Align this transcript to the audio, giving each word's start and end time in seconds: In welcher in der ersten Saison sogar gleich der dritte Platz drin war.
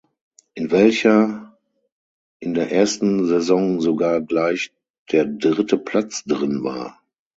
In 0.55 0.71
welcher 0.71 1.55
in 2.39 2.55
der 2.55 2.71
ersten 2.71 3.27
Saison 3.27 3.81
sogar 3.81 4.19
gleich 4.21 4.73
der 5.11 5.25
dritte 5.27 5.77
Platz 5.77 6.23
drin 6.23 6.63
war. 6.63 6.99